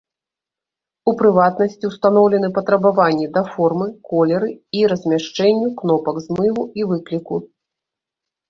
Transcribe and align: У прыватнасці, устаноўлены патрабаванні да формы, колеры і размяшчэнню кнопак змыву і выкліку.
У 1.11 1.11
прыватнасці, 1.19 1.89
устаноўлены 1.91 2.49
патрабаванні 2.55 3.27
да 3.35 3.43
формы, 3.53 3.87
колеры 4.13 4.49
і 4.79 4.83
размяшчэнню 4.95 5.67
кнопак 5.83 6.15
змыву 6.25 6.63
і 6.83 6.89
выкліку. 6.95 7.35